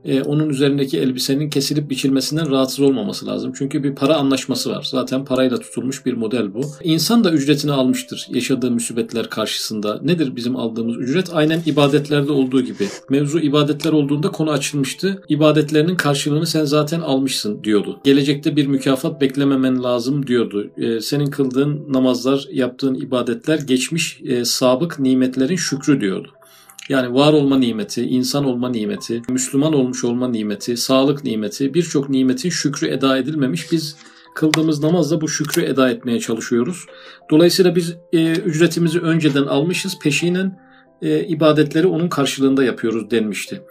e, 0.06 0.22
onun 0.22 0.50
üzerindeki 0.50 1.00
elbisenin 1.00 1.50
kesilip 1.50 1.90
biçilmesinden 1.90 2.52
rahatsız 2.52 2.80
olmaması 2.80 3.26
lazım. 3.26 3.54
Çünkü 3.58 3.84
bir 3.84 3.96
para 3.96 4.16
anlaşması 4.16 4.70
var. 4.70 4.88
Zaten 4.92 5.26
parayla 5.26 5.58
tutulmuş 5.58 6.06
bir 6.06 6.14
model 6.14 6.54
bu. 6.54 6.62
İnsan 6.84 7.24
da 7.24 7.32
ücretini 7.32 7.72
almıştır 7.72 8.28
yaşadığı 8.30 8.72
musibetler 8.72 9.30
karşısında. 9.30 10.00
Nedir 10.04 10.36
bizim 10.36 10.56
aldığımız 10.56 10.98
ücret? 10.98 11.30
Aynen 11.34 11.62
ibadetlerde 11.66 12.32
olduğu 12.32 12.62
gibi. 12.62 12.88
Mevzu 13.10 13.40
ibadetler 13.40 13.92
olduğunda 13.92 14.32
konu 14.32 14.52
açılmıştı. 14.52 15.24
İbadetlerinin 15.30 15.96
karşılığını 15.96 16.48
sen 16.48 16.66
zaten 16.66 17.02
almışsın 17.02 17.64
diyordu. 17.64 18.00
Gelecekte 18.04 18.56
bir 18.56 18.68
mükafat 18.68 19.22
beklememen 19.22 19.84
lazım 19.84 20.28
diyordu. 20.28 20.72
E, 20.78 21.00
senin 21.00 21.26
kıldığın 21.26 21.94
namazlar, 21.94 22.48
yaptığın 22.52 22.96
ibadetler 22.96 23.60
geçmiş 23.60 24.22
e, 24.26 24.46
sabık 24.46 25.00
nimetlerin 25.00 25.56
şükrü 25.56 26.02
diyordu. 26.02 26.32
Yani 26.92 27.14
var 27.14 27.34
olma 27.34 27.58
nimeti, 27.58 28.02
insan 28.02 28.46
olma 28.46 28.70
nimeti, 28.70 29.22
Müslüman 29.30 29.74
olmuş 29.74 30.04
olma 30.04 30.28
nimeti, 30.28 30.78
sağlık 30.78 31.24
nimeti, 31.24 31.74
birçok 31.74 32.10
nimetin 32.10 32.50
şükrü 32.50 32.88
eda 32.88 33.18
edilmemiş. 33.18 33.72
Biz 33.72 33.96
kıldığımız 34.36 34.84
namazla 34.84 35.22
bu 35.22 35.28
şükrü 35.28 35.62
eda 35.62 35.90
etmeye 35.90 36.20
çalışıyoruz. 36.20 36.86
Dolayısıyla 37.30 37.76
biz 37.76 37.96
e, 38.14 38.32
ücretimizi 38.32 39.00
önceden 39.00 39.44
almışız, 39.44 40.00
peşinen 40.00 40.60
e, 41.02 41.24
ibadetleri 41.24 41.88
onun 41.88 42.10
karşılığında 42.10 42.64
yapıyoruz 42.64 43.12
denmişti. 43.12 43.62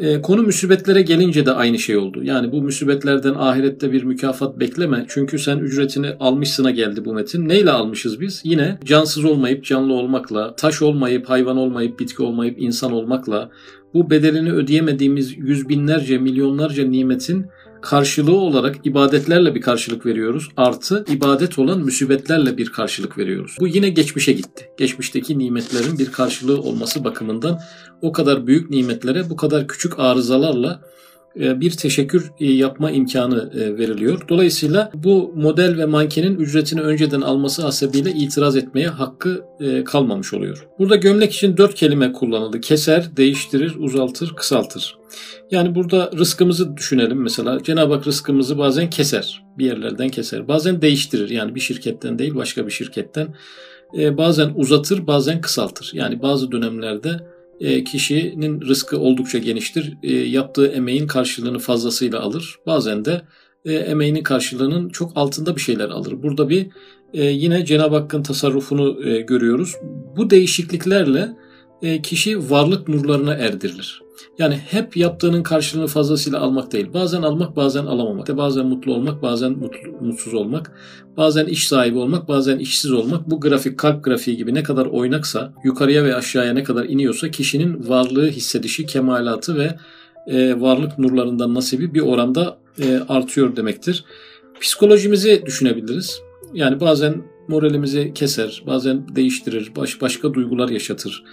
E, 0.00 0.22
konu 0.22 0.42
müsibetlere 0.42 1.02
gelince 1.02 1.46
de 1.46 1.52
aynı 1.52 1.78
şey 1.78 1.96
oldu. 1.96 2.24
Yani 2.24 2.52
bu 2.52 2.62
müsibetlerden 2.62 3.34
ahirette 3.34 3.92
bir 3.92 4.02
mükafat 4.02 4.60
bekleme. 4.60 5.06
Çünkü 5.08 5.38
sen 5.38 5.58
ücretini 5.58 6.10
almışsına 6.20 6.70
geldi 6.70 7.04
bu 7.04 7.14
metin. 7.14 7.48
Neyle 7.48 7.70
almışız 7.70 8.20
biz? 8.20 8.40
Yine 8.44 8.78
cansız 8.84 9.24
olmayıp 9.24 9.64
canlı 9.64 9.92
olmakla, 9.92 10.56
taş 10.56 10.82
olmayıp 10.82 11.28
hayvan 11.28 11.56
olmayıp 11.56 12.00
bitki 12.00 12.22
olmayıp 12.22 12.62
insan 12.62 12.92
olmakla, 12.92 13.50
bu 13.94 14.10
bedelini 14.10 14.52
ödeyemediğimiz 14.52 15.38
yüz 15.38 15.68
binlerce, 15.68 16.18
milyonlarca 16.18 16.86
nimetin 16.86 17.46
karşılığı 17.82 18.36
olarak 18.36 18.86
ibadetlerle 18.86 19.54
bir 19.54 19.60
karşılık 19.60 20.06
veriyoruz. 20.06 20.48
Artı 20.56 21.04
ibadet 21.08 21.58
olan 21.58 21.80
müsibetlerle 21.80 22.58
bir 22.58 22.68
karşılık 22.68 23.18
veriyoruz. 23.18 23.56
Bu 23.60 23.66
yine 23.66 23.88
geçmişe 23.88 24.32
gitti. 24.32 24.70
Geçmişteki 24.78 25.38
nimetlerin 25.38 25.98
bir 25.98 26.12
karşılığı 26.12 26.60
olması 26.60 27.04
bakımından 27.04 27.60
o 28.02 28.12
kadar 28.12 28.46
büyük 28.46 28.70
nimetlere 28.70 29.30
bu 29.30 29.36
kadar 29.36 29.68
küçük 29.68 29.98
arızalarla 29.98 30.82
bir 31.36 31.70
teşekkür 31.70 32.30
e, 32.40 32.52
yapma 32.52 32.90
imkanı 32.90 33.50
e, 33.54 33.78
veriliyor. 33.78 34.28
Dolayısıyla 34.28 34.90
bu 34.94 35.32
model 35.36 35.78
ve 35.78 35.86
mankenin 35.86 36.36
ücretini 36.36 36.80
önceden 36.80 37.20
alması 37.20 37.62
hasebiyle 37.62 38.10
itiraz 38.10 38.56
etmeye 38.56 38.88
hakkı 38.88 39.44
kalmamış 39.84 40.34
oluyor. 40.34 40.68
Burada 40.78 40.96
gömlek 40.96 41.32
için 41.32 41.56
dört 41.56 41.74
kelime 41.74 42.12
kullanıldı. 42.12 42.60
Keser, 42.60 43.16
değiştirir, 43.16 43.74
uzaltır, 43.78 44.34
kısaltır. 44.36 44.98
Yani 45.50 45.74
burada 45.74 46.10
rızkımızı 46.18 46.76
düşünelim 46.76 47.22
mesela. 47.22 47.62
Cenab-ı 47.62 47.94
Hak 47.94 48.06
rızkımızı 48.06 48.58
bazen 48.58 48.90
keser. 48.90 49.44
Bir 49.58 49.64
yerlerden 49.64 50.08
keser. 50.08 50.48
Bazen 50.48 50.82
değiştirir. 50.82 51.30
Yani 51.30 51.54
bir 51.54 51.60
şirketten 51.60 52.18
değil 52.18 52.34
başka 52.34 52.66
bir 52.66 52.72
şirketten. 52.72 53.34
Bazen 53.94 54.52
uzatır, 54.54 55.06
bazen 55.06 55.40
kısaltır. 55.40 55.90
Yani 55.94 56.22
bazı 56.22 56.52
dönemlerde 56.52 57.08
e, 57.08 57.29
kişinin 57.84 58.60
rızkı 58.60 58.98
oldukça 58.98 59.38
geniştir. 59.38 59.96
E, 60.02 60.12
yaptığı 60.12 60.66
emeğin 60.66 61.06
karşılığını 61.06 61.58
fazlasıyla 61.58 62.20
alır. 62.20 62.58
Bazen 62.66 63.04
de 63.04 63.22
e, 63.64 63.74
emeğinin 63.74 64.22
karşılığının 64.22 64.88
çok 64.88 65.12
altında 65.14 65.56
bir 65.56 65.60
şeyler 65.60 65.88
alır. 65.88 66.22
Burada 66.22 66.48
bir 66.48 66.66
yine 67.14 67.64
Cenab-ı 67.64 67.96
Hakk'ın 67.96 68.22
tasarrufunu 68.22 68.98
görüyoruz. 69.26 69.74
Bu 70.16 70.30
değişikliklerle 70.30 71.28
kişi 72.02 72.50
varlık 72.50 72.88
nurlarına 72.88 73.34
erdirilir. 73.34 74.02
Yani 74.38 74.54
hep 74.54 74.96
yaptığının 74.96 75.42
karşılığını 75.42 75.86
fazlasıyla 75.86 76.40
almak 76.40 76.72
değil. 76.72 76.86
Bazen 76.94 77.22
almak, 77.22 77.56
bazen 77.56 77.86
alamamak. 77.86 78.36
Bazen 78.36 78.66
mutlu 78.66 78.94
olmak, 78.94 79.22
bazen 79.22 79.52
mutlu, 79.52 79.92
mutsuz 80.00 80.34
olmak. 80.34 80.72
Bazen 81.16 81.46
iş 81.46 81.68
sahibi 81.68 81.98
olmak, 81.98 82.28
bazen 82.28 82.58
işsiz 82.58 82.92
olmak. 82.92 83.30
Bu 83.30 83.40
grafik 83.40 83.78
kalp 83.78 84.04
grafiği 84.04 84.36
gibi 84.36 84.54
ne 84.54 84.62
kadar 84.62 84.86
oynaksa, 84.86 85.52
yukarıya 85.64 86.04
ve 86.04 86.14
aşağıya 86.14 86.52
ne 86.52 86.62
kadar 86.62 86.84
iniyorsa 86.84 87.30
kişinin 87.30 87.88
varlığı 87.88 88.28
hissedişi, 88.28 88.86
kemalatı 88.86 89.58
ve 89.58 89.76
e, 90.26 90.60
varlık 90.60 90.98
nurlarından 90.98 91.54
nasibi 91.54 91.94
bir 91.94 92.00
oranda 92.00 92.58
e, 92.82 93.00
artıyor 93.08 93.56
demektir. 93.56 94.04
Psikolojimizi 94.60 95.42
düşünebiliriz. 95.46 96.20
Yani 96.54 96.80
bazen 96.80 97.22
moralimizi 97.48 98.14
keser, 98.14 98.62
bazen 98.66 99.16
değiştirir, 99.16 99.72
baş, 99.76 100.00
başka 100.00 100.34
duygular 100.34 100.68
yaşatır. 100.68 101.24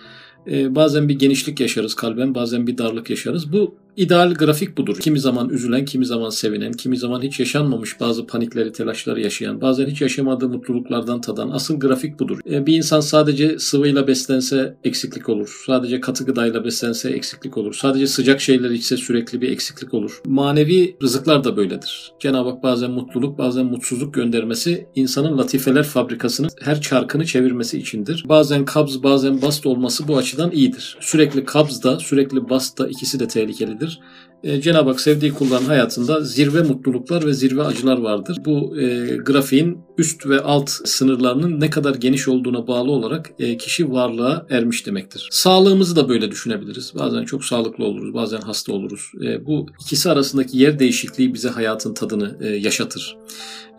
Ee, 0.51 0.75
bazen 0.75 1.09
bir 1.09 1.19
genişlik 1.19 1.59
yaşarız 1.59 1.95
kalben, 1.95 2.35
bazen 2.35 2.67
bir 2.67 2.77
darlık 2.77 3.09
yaşarız. 3.09 3.53
Bu 3.53 3.75
ideal 3.97 4.33
grafik 4.33 4.77
budur. 4.77 4.97
Kimi 4.99 5.19
zaman 5.19 5.49
üzülen, 5.49 5.85
kimi 5.85 6.05
zaman 6.05 6.29
sevinen, 6.29 6.73
kimi 6.73 6.97
zaman 6.97 7.21
hiç 7.21 7.39
yaşanmamış 7.39 7.99
bazı 7.99 8.27
panikleri, 8.27 8.71
telaşları 8.71 9.21
yaşayan, 9.21 9.61
bazen 9.61 9.85
hiç 9.85 10.01
yaşamadığı 10.01 10.49
mutluluklardan 10.49 11.21
tadan. 11.21 11.49
Asıl 11.49 11.79
grafik 11.79 12.19
budur. 12.19 12.39
Ee, 12.49 12.65
bir 12.65 12.77
insan 12.77 12.99
sadece 12.99 13.59
sıvıyla 13.59 14.07
beslense 14.07 14.77
eksiklik 14.83 15.29
olur. 15.29 15.63
Sadece 15.65 16.01
katı 16.01 16.25
gıdayla 16.25 16.65
beslense 16.65 17.09
eksiklik 17.09 17.57
olur. 17.57 17.73
Sadece 17.73 18.07
sıcak 18.07 18.41
şeyler 18.41 18.69
içse 18.69 18.97
sürekli 18.97 19.41
bir 19.41 19.51
eksiklik 19.51 19.93
olur. 19.93 20.21
Manevi 20.25 20.95
rızıklar 21.03 21.43
da 21.43 21.57
böyledir. 21.57 22.11
Cenab-ı 22.19 22.49
Hak 22.49 22.63
bazen 22.63 22.91
mutluluk, 22.91 23.37
bazen 23.37 23.65
mutsuzluk 23.65 24.13
göndermesi 24.13 24.87
insanın 24.95 25.37
latifeler 25.37 25.83
fabrikasının 25.83 26.49
her 26.61 26.81
çarkını 26.81 27.25
çevirmesi 27.25 27.79
içindir. 27.79 28.25
Bazen 28.29 28.65
kabz, 28.65 29.03
bazen 29.03 29.41
bast 29.41 29.65
olması 29.65 30.07
bu 30.07 30.17
açıdan 30.17 30.51
iyidir. 30.51 30.97
Sürekli 31.01 31.45
kabz 31.45 31.83
da, 31.83 31.99
sürekli 31.99 32.49
bast 32.49 32.79
da 32.79 32.87
ikisi 32.87 33.19
de 33.19 33.27
tehlikelidir 33.27 33.86
vardır. 33.87 33.99
E, 34.43 34.61
Cenab-ı 34.61 34.89
Hak 34.89 35.01
sevdiği 35.01 35.33
kulların 35.33 35.65
hayatında 35.65 36.21
zirve 36.21 36.61
mutluluklar 36.61 37.25
ve 37.25 37.33
zirve 37.33 37.63
acılar 37.63 37.97
vardır. 37.97 38.37
Bu 38.45 38.79
e, 38.81 39.15
grafiğin 39.17 39.77
üst 39.97 40.25
ve 40.25 40.41
alt 40.41 40.69
sınırlarının 40.69 41.59
ne 41.59 41.69
kadar 41.69 41.95
geniş 41.95 42.27
olduğuna 42.27 42.67
bağlı 42.67 42.91
olarak 42.91 43.31
e, 43.39 43.57
kişi 43.57 43.91
varlığa 43.91 44.45
ermiş 44.49 44.85
demektir. 44.85 45.29
Sağlığımızı 45.31 45.95
da 45.95 46.09
böyle 46.09 46.31
düşünebiliriz. 46.31 46.93
Bazen 46.99 47.25
çok 47.25 47.45
sağlıklı 47.45 47.85
oluruz, 47.85 48.13
bazen 48.13 48.41
hasta 48.41 48.73
oluruz. 48.73 49.11
E, 49.25 49.45
bu 49.45 49.65
ikisi 49.81 50.09
arasındaki 50.09 50.57
yer 50.57 50.79
değişikliği 50.79 51.33
bize 51.33 51.49
hayatın 51.49 51.93
tadını 51.93 52.37
e, 52.41 52.47
yaşatır. 52.47 53.17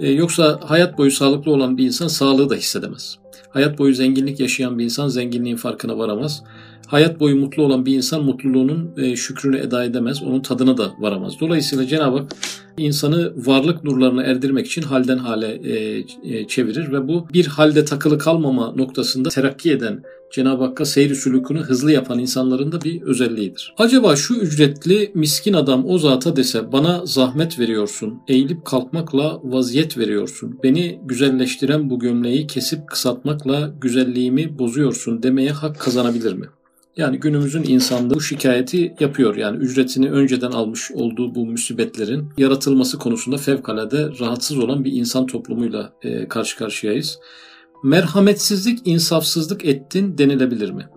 E, 0.00 0.10
yoksa 0.10 0.60
hayat 0.64 0.98
boyu 0.98 1.10
sağlıklı 1.10 1.52
olan 1.52 1.78
bir 1.78 1.84
insan 1.84 2.08
sağlığı 2.08 2.50
da 2.50 2.54
hissedemez. 2.54 3.18
Hayat 3.50 3.78
boyu 3.78 3.94
zenginlik 3.94 4.40
yaşayan 4.40 4.78
bir 4.78 4.84
insan 4.84 5.08
zenginliğin 5.08 5.56
farkına 5.56 5.98
varamaz 5.98 6.42
hayat 6.88 7.20
boyu 7.20 7.36
mutlu 7.36 7.62
olan 7.62 7.86
bir 7.86 7.96
insan 7.96 8.24
mutluluğunun 8.24 8.90
e, 8.96 9.16
şükrünü 9.16 9.58
eda 9.58 9.84
edemez, 9.84 10.22
onun 10.22 10.40
tadına 10.40 10.78
da 10.78 10.92
varamaz. 10.98 11.34
Dolayısıyla 11.40 11.86
Cenab-ı 11.86 12.18
Hak 12.18 12.32
insanı 12.78 13.32
varlık 13.46 13.84
nurlarına 13.84 14.22
erdirmek 14.22 14.66
için 14.66 14.82
halden 14.82 15.18
hale 15.18 15.48
e, 15.48 16.04
e, 16.22 16.46
çevirir 16.46 16.92
ve 16.92 17.08
bu 17.08 17.28
bir 17.32 17.46
halde 17.46 17.84
takılı 17.84 18.18
kalmama 18.18 18.72
noktasında 18.72 19.28
terakki 19.28 19.72
eden 19.72 20.02
Cenab-ı 20.32 20.64
Hakk'a 20.64 20.84
seyri 20.84 21.16
sülükünü 21.16 21.60
hızlı 21.60 21.92
yapan 21.92 22.18
insanların 22.18 22.72
da 22.72 22.80
bir 22.80 23.02
özelliğidir. 23.02 23.74
Acaba 23.78 24.16
şu 24.16 24.34
ücretli 24.34 25.10
miskin 25.14 25.52
adam 25.52 25.84
o 25.86 25.98
zata 25.98 26.36
dese 26.36 26.72
bana 26.72 27.06
zahmet 27.06 27.58
veriyorsun, 27.58 28.14
eğilip 28.28 28.64
kalkmakla 28.64 29.40
vaziyet 29.44 29.98
veriyorsun, 29.98 30.58
beni 30.62 31.00
güzelleştiren 31.04 31.90
bu 31.90 31.98
gömleği 31.98 32.46
kesip 32.46 32.88
kısaltmakla 32.88 33.74
güzelliğimi 33.80 34.58
bozuyorsun 34.58 35.22
demeye 35.22 35.50
hak 35.50 35.78
kazanabilir 35.78 36.32
mi? 36.32 36.46
Yani 36.98 37.20
günümüzün 37.20 37.62
insanlığı 37.62 38.14
bu 38.14 38.20
şikayeti 38.20 38.94
yapıyor. 39.00 39.36
Yani 39.36 39.56
ücretini 39.56 40.10
önceden 40.10 40.50
almış 40.50 40.90
olduğu 40.90 41.34
bu 41.34 41.46
musibetlerin 41.46 42.28
yaratılması 42.38 42.98
konusunda 42.98 43.36
fevkalade 43.36 44.10
rahatsız 44.20 44.58
olan 44.58 44.84
bir 44.84 44.92
insan 44.92 45.26
toplumuyla 45.26 45.92
e, 46.02 46.28
karşı 46.28 46.56
karşıyayız. 46.56 47.18
Merhametsizlik, 47.84 48.78
insafsızlık 48.84 49.64
ettin 49.64 50.18
denilebilir 50.18 50.70
mi? 50.70 50.88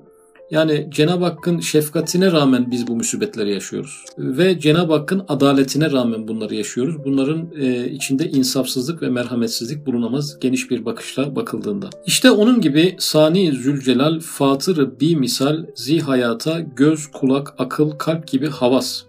Yani 0.51 0.88
Cenab-ı 0.89 1.25
Hakk'ın 1.25 1.60
şefkatine 1.60 2.31
rağmen 2.31 2.72
biz 2.72 2.88
bu 2.88 2.96
musibetleri 2.96 3.53
yaşıyoruz. 3.53 4.05
Ve 4.17 4.60
Cenab-ı 4.60 4.93
Hakk'ın 4.93 5.25
adaletine 5.27 5.91
rağmen 5.91 6.27
bunları 6.27 6.55
yaşıyoruz. 6.55 6.96
Bunların 7.05 7.50
e, 7.60 7.89
içinde 7.89 8.29
insafsızlık 8.29 9.01
ve 9.01 9.10
merhametsizlik 9.10 9.86
bulunamaz 9.86 10.39
geniş 10.39 10.72
bir 10.72 10.86
bakışla 10.86 11.36
bakıldığında. 11.36 11.89
İşte 12.05 12.31
onun 12.31 12.62
gibi 12.62 12.96
Sani 13.00 13.51
Zülcelal, 13.51 14.20
Fatır 14.20 15.00
bir 15.00 15.15
misal, 15.15 15.65
zi 15.75 16.00
hayata, 16.00 16.60
göz, 16.60 17.08
kulak, 17.08 17.53
akıl, 17.58 17.91
kalp 17.91 18.27
gibi 18.27 18.48
havas 18.48 19.01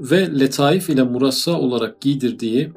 ve 0.00 0.40
letaif 0.40 0.90
ile 0.90 1.02
murassa 1.02 1.52
olarak 1.52 2.00
giydirdiği 2.00 2.72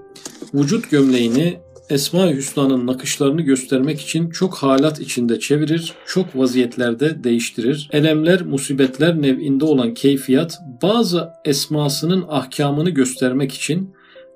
vücut 0.54 0.92
gömleğini 0.92 1.60
Esma-i 1.92 2.36
Hüsna'nın 2.36 2.88
nakışlarını 2.88 3.42
göstermek 3.42 4.02
için 4.02 4.30
çok 4.30 4.56
halat 4.56 5.00
içinde 5.00 5.40
çevirir, 5.40 5.94
çok 6.06 6.36
vaziyetlerde 6.36 7.24
değiştirir. 7.24 7.90
Elemler, 7.92 8.42
musibetler 8.42 9.22
nev'inde 9.22 9.66
olan 9.66 9.94
keyfiyat 9.94 10.60
bazı 10.82 11.30
esmasının 11.46 12.26
ahkamını 12.30 12.90
göstermek 12.90 13.54
için 13.54 13.94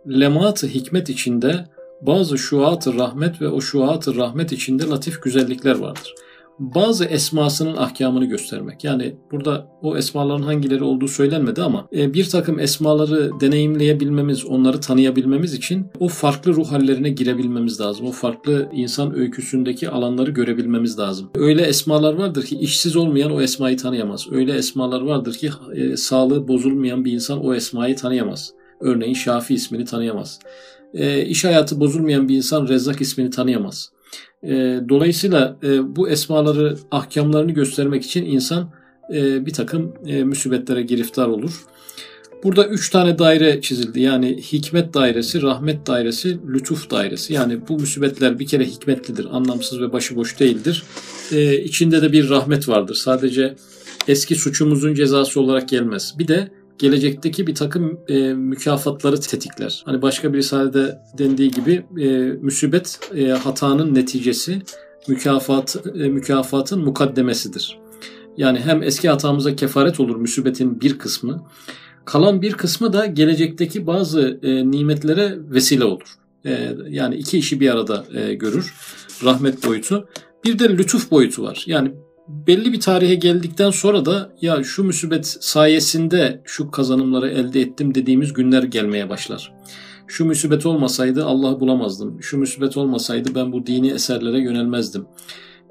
lemat-ı 0.08 0.68
hikmet 0.68 1.10
içinde 1.10 1.66
bazı 2.02 2.38
şuat-ı 2.38 2.94
rahmet 2.94 3.42
ve 3.42 3.48
o 3.48 3.62
şuat-ı 3.62 4.16
rahmet 4.16 4.52
içinde 4.52 4.84
latif 4.88 5.22
güzellikler 5.22 5.76
vardır 5.76 6.16
bazı 6.60 7.06
esmasının 7.06 7.78
ahkamını 7.78 8.26
göstermek. 8.26 8.84
Yani 8.84 9.16
burada 9.32 9.68
o 9.82 9.98
esmaların 9.98 10.44
hangileri 10.44 10.84
olduğu 10.84 11.08
söylenmedi 11.08 11.62
ama 11.62 11.88
e, 11.96 12.14
bir 12.14 12.30
takım 12.30 12.60
esmaları 12.60 13.32
deneyimleyebilmemiz, 13.40 14.46
onları 14.46 14.82
tanıyabilmemiz 14.82 15.54
için 15.54 15.86
o 16.00 16.08
farklı 16.08 16.54
ruh 16.54 16.72
hallerine 16.72 17.10
girebilmemiz 17.10 17.82
lazım. 17.82 18.06
O 18.06 18.12
farklı 18.12 18.70
insan 18.74 19.16
öyküsündeki 19.16 19.90
alanları 19.90 20.32
görebilmemiz 20.32 21.00
lazım. 21.00 21.30
Öyle 21.36 21.62
esmalar 21.62 22.14
vardır 22.14 22.44
ki 22.44 22.58
işsiz 22.58 22.96
olmayan 22.96 23.32
o 23.32 23.42
esmayı 23.42 23.78
tanıyamaz. 23.78 24.28
Öyle 24.32 24.54
esmalar 24.54 25.02
vardır 25.02 25.34
ki 25.34 25.50
e, 25.76 25.98
sağlığı 25.98 26.48
bozulmayan 26.48 27.06
bir 27.06 27.12
insan 27.12 27.46
o 27.46 27.54
esmayı 27.54 27.96
tanıyamaz. 27.96 28.54
Örneğin 28.80 29.14
Şafi 29.14 29.54
ismini 29.54 29.86
tanıyamaz. 29.86 30.40
E, 30.94 31.26
iş 31.26 31.46
hayatı 31.46 31.80
bozulmayan 31.80 32.30
bir 32.30 32.36
insan 32.36 32.68
Rezzak 32.68 33.02
ismini 33.02 33.30
tanıyamaz. 33.30 33.95
E, 34.44 34.80
dolayısıyla 34.90 35.58
e, 35.64 35.96
bu 35.96 36.10
esmaları, 36.10 36.78
ahkamlarını 36.92 37.52
göstermek 37.52 38.06
için 38.06 38.26
insan 38.26 38.70
e, 39.14 39.46
bir 39.46 39.54
takım 39.54 39.94
e, 40.06 40.24
müsibetlere 40.24 40.82
giriftar 40.82 41.28
olur. 41.28 41.66
Burada 42.44 42.68
üç 42.68 42.90
tane 42.90 43.20
daire 43.20 43.62
çizildi. 43.62 44.00
Yani 44.00 44.38
hikmet 44.38 44.94
dairesi, 44.94 45.42
rahmet 45.42 45.88
dairesi, 45.88 46.40
lütuf 46.54 46.90
dairesi. 46.90 47.34
Yani 47.34 47.68
bu 47.68 47.80
müsibetler 47.80 48.40
bir 48.40 48.48
kere 48.48 48.66
hikmetlidir, 48.66 49.28
anlamsız 49.32 49.82
ve 49.82 49.94
başıboş 49.94 50.40
değildir. 50.40 50.84
Ee, 51.32 51.64
içinde 51.64 52.02
de 52.02 52.12
bir 52.12 52.30
rahmet 52.30 52.70
vardır. 52.70 52.96
Sadece 52.96 53.56
eski 54.08 54.36
suçumuzun 54.36 54.94
cezası 54.94 55.42
olarak 55.42 55.70
gelmez. 55.70 56.16
Bir 56.20 56.28
de 56.28 56.52
gelecekteki 56.78 57.48
bir 57.48 57.56
takım 57.56 58.00
e, 58.08 58.34
mükafatları 58.34 59.20
tetikler. 59.20 59.84
Hani 59.86 60.02
başka 60.02 60.34
bir 60.34 60.38
risalede 60.38 61.00
dendiği 61.18 61.52
gibi 61.52 61.86
e, 62.02 62.08
müsibet 62.42 63.00
e, 63.16 63.28
hatanın 63.28 63.96
neticesi, 63.96 64.62
mükafat 65.08 65.76
e, 65.96 66.08
mükafatın 66.08 66.84
mukaddemesidir. 66.84 67.80
Yani 68.38 68.60
hem 68.60 68.84
eski 68.84 69.10
hatamıza 69.10 69.56
kefaret 69.56 70.00
olur 70.00 70.16
müsibetin 70.16 70.82
bir 70.82 70.98
kısmı, 70.98 71.44
kalan 72.06 72.42
bir 72.42 72.54
kısmı 72.54 72.94
da 72.94 73.06
gelecekteki 73.06 73.88
bazı 73.88 74.40
e, 74.44 74.72
nimetlere 74.72 75.38
vesile 75.38 75.84
olur. 75.84 76.08
E, 76.46 76.76
yani 76.90 77.16
iki 77.16 77.38
işi 77.38 77.60
bir 77.60 77.70
arada 77.70 78.06
e, 78.14 78.34
görür. 78.34 78.74
Rahmet 79.24 79.68
boyutu. 79.68 80.08
Bir 80.46 80.60
de 80.60 80.70
lütuf 80.70 81.12
boyutu 81.12 81.44
var. 81.44 81.64
Yani 81.68 81.92
belli 82.28 82.74
bir 82.74 82.80
tarihe 82.80 83.16
geldikten 83.16 83.72
sonra 83.72 84.06
da 84.06 84.32
ya 84.42 84.64
şu 84.64 84.84
musibet 84.84 85.38
sayesinde 85.40 86.42
şu 86.46 86.72
kazanımları 86.72 87.30
elde 87.30 87.62
ettim 87.62 87.96
dediğimiz 87.96 88.34
günler 88.34 88.64
gelmeye 88.64 89.10
başlar. 89.10 89.54
Şu 90.08 90.26
musibet 90.26 90.66
olmasaydı 90.66 91.26
Allah'ı 91.26 91.60
bulamazdım. 91.60 92.24
Şu 92.24 92.38
musibet 92.38 92.78
olmasaydı 92.78 93.36
ben 93.36 93.52
bu 93.52 93.66
dini 93.66 93.92
eserlere 93.92 94.40
yönelmezdim. 94.40 95.06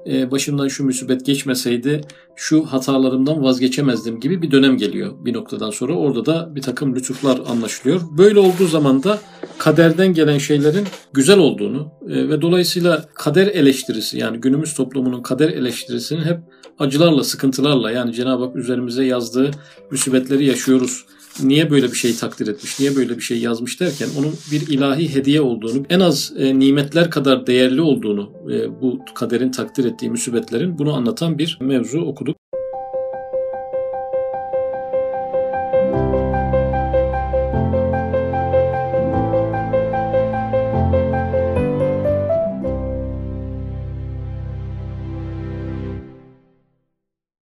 Ee, 0.09 0.31
başımdan 0.31 0.67
şu 0.67 0.83
musibet 0.83 1.25
geçmeseydi 1.25 2.01
şu 2.35 2.65
hatalarımdan 2.65 3.43
vazgeçemezdim 3.43 4.19
gibi 4.19 4.41
bir 4.41 4.51
dönem 4.51 4.77
geliyor 4.77 5.25
bir 5.25 5.33
noktadan 5.33 5.71
sonra. 5.71 5.93
Orada 5.93 6.25
da 6.25 6.55
bir 6.55 6.61
takım 6.61 6.95
lütuflar 6.95 7.39
anlaşılıyor. 7.47 8.01
Böyle 8.17 8.39
olduğu 8.39 8.67
zaman 8.67 9.03
da 9.03 9.19
kaderden 9.57 10.13
gelen 10.13 10.37
şeylerin 10.37 10.87
güzel 11.13 11.37
olduğunu 11.37 11.91
e, 12.09 12.29
ve 12.29 12.41
dolayısıyla 12.41 13.05
kader 13.13 13.47
eleştirisi 13.47 14.17
yani 14.17 14.37
günümüz 14.37 14.73
toplumunun 14.73 15.21
kader 15.21 15.49
eleştirisinin 15.49 16.23
hep 16.23 16.39
acılarla, 16.79 17.23
sıkıntılarla 17.23 17.91
yani 17.91 18.13
Cenab-ı 18.13 18.43
Hak 18.43 18.55
üzerimize 18.55 19.05
yazdığı 19.05 19.51
musibetleri 19.91 20.45
yaşıyoruz 20.45 21.05
niye 21.43 21.69
böyle 21.69 21.91
bir 21.91 21.97
şey 21.97 22.15
takdir 22.15 22.47
etmiş, 22.47 22.79
niye 22.79 22.95
böyle 22.95 23.17
bir 23.17 23.21
şey 23.21 23.39
yazmış 23.39 23.79
derken 23.79 24.07
onun 24.19 24.33
bir 24.51 24.67
ilahi 24.67 25.15
hediye 25.15 25.41
olduğunu, 25.41 25.85
en 25.89 25.99
az 25.99 26.33
e, 26.37 26.59
nimetler 26.59 27.09
kadar 27.09 27.47
değerli 27.47 27.81
olduğunu 27.81 28.31
e, 28.51 28.81
bu 28.81 28.99
kaderin 29.15 29.51
takdir 29.51 29.85
ettiği 29.85 30.09
müsibetlerin 30.09 30.77
bunu 30.77 30.93
anlatan 30.93 31.37
bir 31.37 31.57
mevzu 31.61 31.99
okuduk. 32.01 32.37